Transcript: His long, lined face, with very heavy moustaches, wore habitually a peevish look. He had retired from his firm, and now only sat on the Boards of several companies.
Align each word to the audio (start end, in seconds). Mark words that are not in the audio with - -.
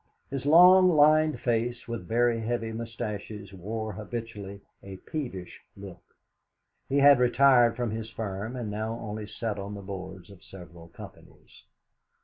His 0.31 0.47
long, 0.47 0.89
lined 0.89 1.41
face, 1.41 1.87
with 1.87 2.07
very 2.07 2.39
heavy 2.39 2.71
moustaches, 2.71 3.53
wore 3.53 3.93
habitually 3.93 4.61
a 4.81 4.97
peevish 4.97 5.59
look. 5.77 6.01
He 6.89 6.97
had 6.97 7.19
retired 7.19 7.75
from 7.75 7.91
his 7.91 8.09
firm, 8.09 8.55
and 8.55 8.71
now 8.71 8.93
only 8.99 9.27
sat 9.27 9.59
on 9.59 9.75
the 9.75 9.83
Boards 9.83 10.31
of 10.31 10.43
several 10.43 10.87
companies. 10.87 11.65